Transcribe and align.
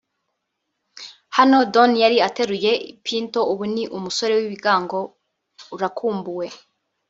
Hano 1.37 1.57
Don 1.73 1.91
yari 2.03 2.17
ateruye 2.27 2.71
Pinto 3.05 3.39
(ubu 3.51 3.63
ni 3.73 3.83
umusore 3.97 4.33
w’ibigango)[…] 4.39 4.99
Urakumbuwe 5.75 6.45